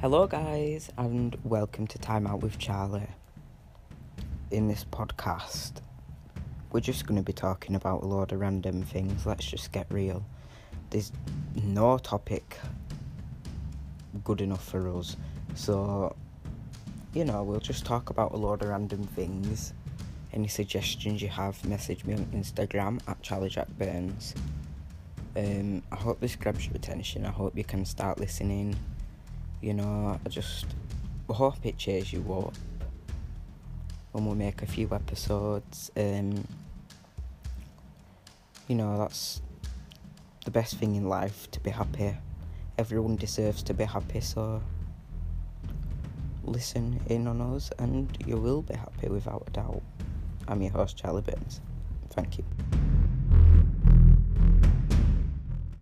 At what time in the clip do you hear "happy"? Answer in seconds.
41.70-42.16, 43.84-44.20, 48.74-49.08